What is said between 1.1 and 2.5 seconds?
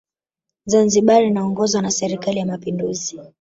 inaongozwa na serikali ya